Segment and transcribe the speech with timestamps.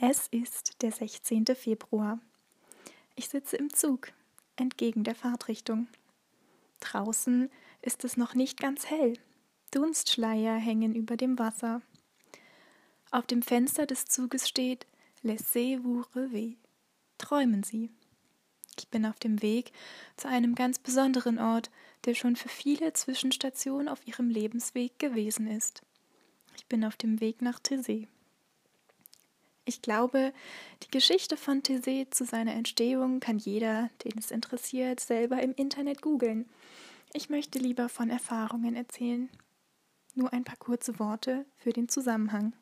[0.00, 1.44] Es ist der 16.
[1.56, 2.20] Februar.
[3.16, 4.12] Ich sitze im Zug,
[4.54, 5.88] entgegen der Fahrtrichtung.
[6.78, 7.50] Draußen
[7.82, 9.14] ist es noch nicht ganz hell.
[9.72, 11.82] Dunstschleier hängen über dem Wasser.
[13.10, 14.86] Auf dem Fenster des Zuges steht
[15.24, 16.54] Laissez-vous rêver.
[17.18, 17.90] Träumen Sie.
[18.78, 19.72] Ich bin auf dem Weg
[20.16, 21.72] zu einem ganz besonderen Ort,
[22.04, 25.82] der schon für viele Zwischenstationen auf ihrem Lebensweg gewesen ist.
[26.56, 28.06] Ich bin auf dem Weg nach Thésée.
[29.68, 30.32] Ich glaube,
[30.82, 36.00] die Geschichte von Thésée zu seiner Entstehung kann jeder, den es interessiert, selber im Internet
[36.00, 36.48] googeln.
[37.12, 39.28] Ich möchte lieber von Erfahrungen erzählen.
[40.14, 42.54] Nur ein paar kurze Worte für den Zusammenhang.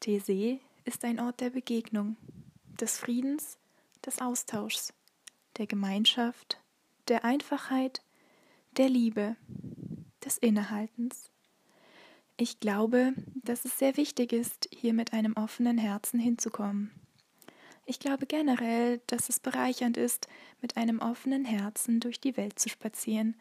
[0.00, 2.16] Thésée ist ein Ort der Begegnung,
[2.80, 3.58] des Friedens,
[4.06, 4.94] des Austauschs,
[5.56, 6.60] der Gemeinschaft,
[7.08, 8.00] der Einfachheit,
[8.76, 9.34] der Liebe,
[10.24, 11.32] des Innehaltens.
[12.40, 16.92] Ich glaube, dass es sehr wichtig ist, hier mit einem offenen Herzen hinzukommen.
[17.84, 20.28] Ich glaube generell, dass es bereichernd ist,
[20.62, 23.34] mit einem offenen Herzen durch die Welt zu spazieren.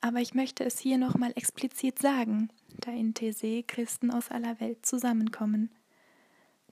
[0.00, 4.86] Aber ich möchte es hier nochmal explizit sagen, da in Thésée Christen aus aller Welt
[4.86, 5.72] zusammenkommen.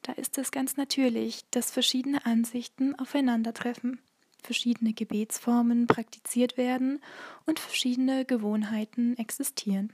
[0.03, 3.99] Da ist es ganz natürlich, dass verschiedene Ansichten aufeinandertreffen,
[4.41, 7.01] verschiedene Gebetsformen praktiziert werden
[7.45, 9.93] und verschiedene Gewohnheiten existieren.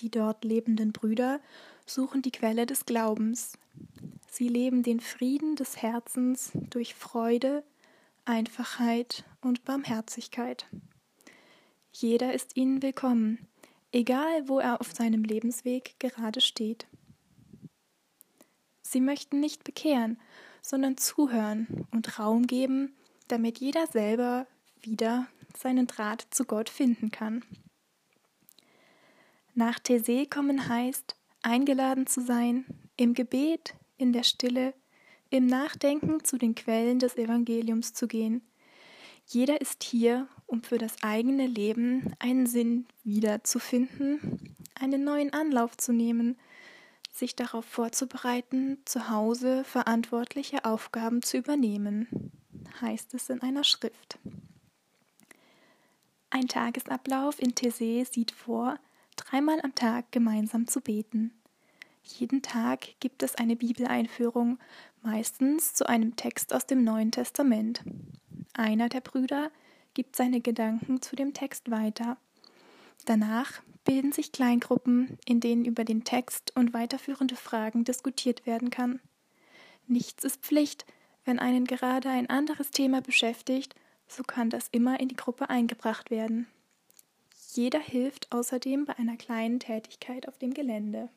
[0.00, 1.40] Die dort lebenden Brüder
[1.86, 3.58] suchen die Quelle des Glaubens.
[4.30, 7.64] Sie leben den Frieden des Herzens durch Freude,
[8.26, 10.66] Einfachheit und Barmherzigkeit.
[11.92, 13.38] Jeder ist ihnen willkommen,
[13.92, 16.86] egal wo er auf seinem Lebensweg gerade steht.
[18.82, 20.20] Sie möchten nicht bekehren,
[20.60, 22.94] sondern zuhören und Raum geben,
[23.28, 24.46] damit jeder selber
[24.82, 27.42] wieder seinen Draht zu Gott finden kann.
[29.58, 32.66] Nach Thésée kommen heißt, eingeladen zu sein,
[32.98, 34.74] im Gebet, in der Stille,
[35.30, 38.42] im Nachdenken zu den Quellen des Evangeliums zu gehen.
[39.24, 45.94] Jeder ist hier, um für das eigene Leben einen Sinn wiederzufinden, einen neuen Anlauf zu
[45.94, 46.36] nehmen,
[47.10, 52.30] sich darauf vorzubereiten, zu Hause verantwortliche Aufgaben zu übernehmen,
[52.82, 54.18] heißt es in einer Schrift.
[56.28, 58.78] Ein Tagesablauf in Thésée sieht vor,
[59.16, 61.32] dreimal am Tag gemeinsam zu beten.
[62.02, 64.58] Jeden Tag gibt es eine Bibeleinführung,
[65.02, 67.82] meistens zu einem Text aus dem Neuen Testament.
[68.54, 69.50] Einer der Brüder
[69.94, 72.16] gibt seine Gedanken zu dem Text weiter.
[73.06, 79.00] Danach bilden sich Kleingruppen, in denen über den Text und weiterführende Fragen diskutiert werden kann.
[79.86, 80.84] Nichts ist Pflicht,
[81.24, 83.74] wenn einen gerade ein anderes Thema beschäftigt,
[84.08, 86.46] so kann das immer in die Gruppe eingebracht werden.
[87.56, 91.08] Jeder hilft außerdem bei einer kleinen Tätigkeit auf dem Gelände.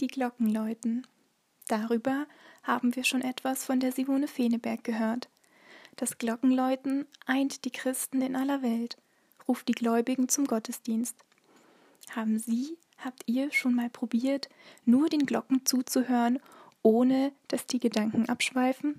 [0.00, 1.06] Die Glocken läuten.
[1.68, 2.26] Darüber
[2.64, 5.28] haben wir schon etwas von der Simone Feneberg gehört.
[5.94, 8.96] Das Glockenläuten eint die Christen in aller Welt,
[9.46, 11.14] ruft die Gläubigen zum Gottesdienst.
[12.10, 14.48] Haben Sie Habt ihr schon mal probiert,
[14.84, 16.38] nur den Glocken zuzuhören,
[16.82, 18.96] ohne dass die Gedanken abschweifen?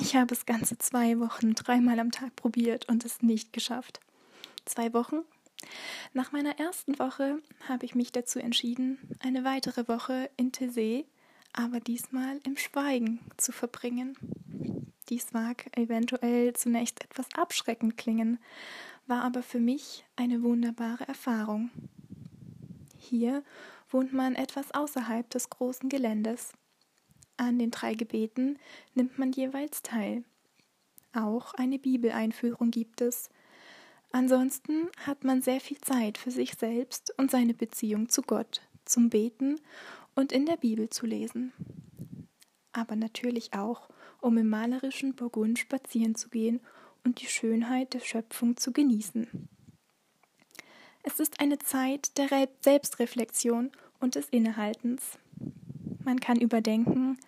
[0.00, 4.00] Ich habe es ganze zwei Wochen dreimal am Tag probiert und es nicht geschafft.
[4.64, 5.22] Zwei Wochen?
[6.12, 11.04] Nach meiner ersten Woche habe ich mich dazu entschieden, eine weitere Woche in Thésée,
[11.52, 14.16] aber diesmal im Schweigen zu verbringen.
[15.08, 18.38] Dies mag eventuell zunächst etwas abschreckend klingen,
[19.06, 21.70] war aber für mich eine wunderbare Erfahrung.
[23.12, 23.44] Hier
[23.90, 26.54] wohnt man etwas außerhalb des großen Geländes.
[27.36, 28.58] An den drei Gebeten
[28.94, 30.24] nimmt man jeweils teil.
[31.12, 33.28] Auch eine Bibeleinführung gibt es.
[34.12, 39.10] Ansonsten hat man sehr viel Zeit für sich selbst und seine Beziehung zu Gott, zum
[39.10, 39.60] Beten
[40.14, 41.52] und in der Bibel zu lesen.
[42.72, 43.90] Aber natürlich auch,
[44.22, 46.60] um im malerischen Burgund spazieren zu gehen
[47.04, 49.50] und die Schönheit der Schöpfung zu genießen.
[51.04, 55.18] Es ist eine Zeit der Selbstreflexion und des Innehaltens.
[56.04, 57.18] Man kann überdenken,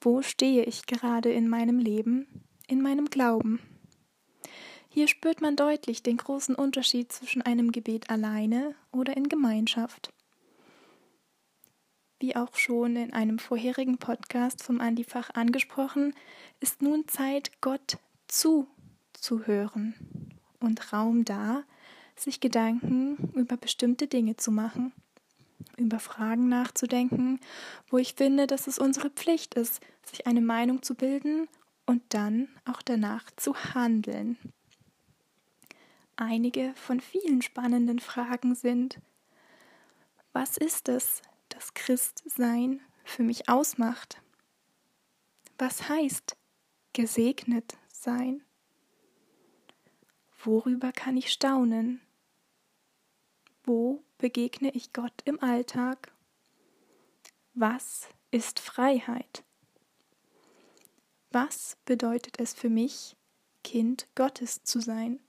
[0.00, 2.26] wo stehe ich gerade in meinem Leben,
[2.66, 3.60] in meinem Glauben.
[4.88, 10.12] Hier spürt man deutlich den großen Unterschied zwischen einem Gebet alleine oder in Gemeinschaft.
[12.20, 16.14] Wie auch schon in einem vorherigen Podcast vom Andifach angesprochen,
[16.60, 17.96] ist nun Zeit, Gott
[18.28, 19.94] zuzuhören
[20.60, 21.64] und Raum da,
[22.16, 24.92] sich Gedanken über bestimmte Dinge zu machen,
[25.76, 27.40] über Fragen nachzudenken,
[27.88, 31.48] wo ich finde, dass es unsere Pflicht ist, sich eine Meinung zu bilden
[31.86, 34.36] und dann auch danach zu handeln.
[36.16, 39.00] Einige von vielen spannenden Fragen sind,
[40.32, 44.22] was ist es, das Christsein für mich ausmacht?
[45.58, 46.36] Was heißt
[46.92, 48.42] gesegnet sein?
[50.44, 52.00] Worüber kann ich staunen?
[53.62, 56.12] Wo begegne ich Gott im Alltag?
[57.54, 59.44] Was ist Freiheit?
[61.30, 63.16] Was bedeutet es für mich,
[63.62, 65.20] Kind Gottes zu sein?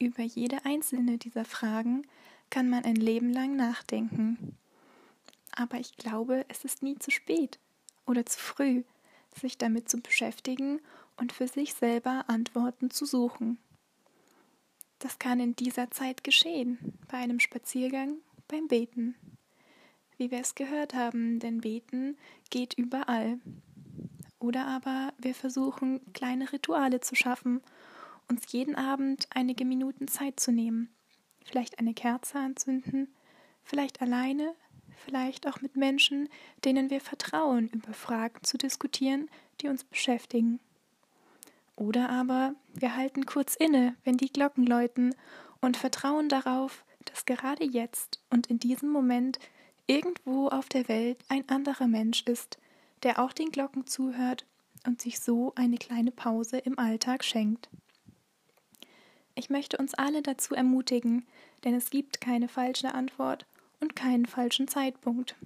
[0.00, 2.04] Über jede einzelne dieser Fragen
[2.50, 4.56] kann man ein Leben lang nachdenken.
[5.52, 7.58] Aber ich glaube, es ist nie zu spät
[8.06, 8.82] oder zu früh,
[9.38, 10.80] sich damit zu beschäftigen
[11.16, 13.58] und für sich selber Antworten zu suchen.
[14.98, 18.16] Das kann in dieser Zeit geschehen, bei einem Spaziergang,
[18.48, 19.14] beim Beten.
[20.18, 22.18] Wie wir es gehört haben, denn Beten
[22.50, 23.38] geht überall.
[24.38, 27.62] Oder aber wir versuchen, kleine Rituale zu schaffen,
[28.28, 30.90] uns jeden Abend einige Minuten Zeit zu nehmen,
[31.44, 33.08] vielleicht eine Kerze anzünden,
[33.64, 34.54] vielleicht alleine,
[35.04, 36.28] vielleicht auch mit Menschen,
[36.64, 39.28] denen wir vertrauen, über Fragen zu diskutieren,
[39.60, 40.60] die uns beschäftigen.
[41.76, 45.14] Oder aber wir halten kurz inne, wenn die Glocken läuten
[45.60, 49.38] und vertrauen darauf, dass gerade jetzt und in diesem Moment
[49.86, 52.58] irgendwo auf der Welt ein anderer Mensch ist,
[53.02, 54.44] der auch den Glocken zuhört
[54.86, 57.68] und sich so eine kleine Pause im Alltag schenkt.
[59.34, 61.26] Ich möchte uns alle dazu ermutigen,
[61.64, 63.46] denn es gibt keine falsche Antwort
[63.80, 65.36] und keinen falschen Zeitpunkt.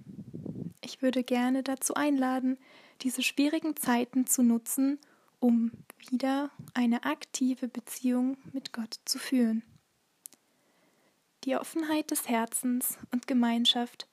[0.80, 2.58] Ich würde gerne dazu einladen,
[3.02, 4.98] diese schwierigen Zeiten zu nutzen,
[5.40, 5.72] um
[6.10, 9.62] wieder eine aktive Beziehung mit Gott zu führen.
[11.44, 14.08] Die Offenheit des Herzens und Gemeinschaft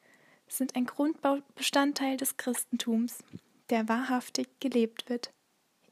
[0.50, 3.20] sind ein Grundbestandteil des Christentums,
[3.70, 5.32] der wahrhaftig gelebt wird.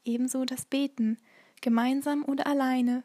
[0.04, 1.18] Ebenso das Beten,
[1.62, 3.04] gemeinsam oder alleine,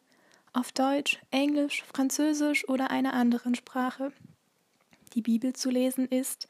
[0.51, 4.11] auf Deutsch, Englisch, Französisch oder einer anderen Sprache.
[5.15, 6.47] Die Bibel zu lesen ist,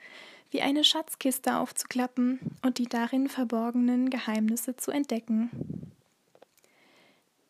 [0.50, 5.52] wie eine Schatzkiste aufzuklappen und die darin verborgenen Geheimnisse zu entdecken.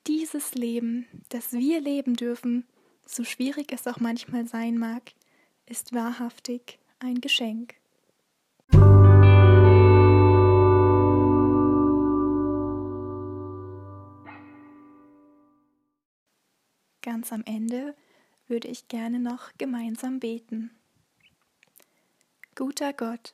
[0.07, 2.65] Dieses Leben, das wir leben dürfen,
[3.05, 5.13] so schwierig es auch manchmal sein mag,
[5.65, 7.75] ist wahrhaftig ein Geschenk.
[17.01, 17.95] Ganz am Ende
[18.47, 20.71] würde ich gerne noch gemeinsam beten.
[22.55, 23.33] Guter Gott,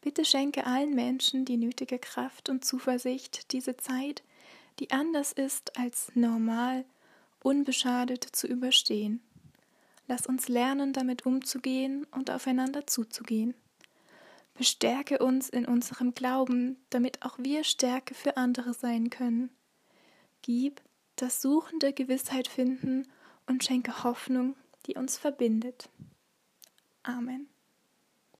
[0.00, 4.24] bitte schenke allen Menschen die nötige Kraft und Zuversicht, diese Zeit,
[4.80, 6.84] die anders ist als normal,
[7.44, 9.22] unbeschadet zu überstehen.
[10.08, 13.54] Lass uns lernen, damit umzugehen und aufeinander zuzugehen.
[14.54, 19.50] Bestärke uns in unserem Glauben, damit auch wir Stärke für andere sein können.
[20.42, 20.82] Gib,
[21.14, 23.06] dass Suchende Gewissheit finden
[23.46, 24.56] und schenke Hoffnung,
[24.86, 25.88] die uns verbindet.
[27.04, 27.48] Amen.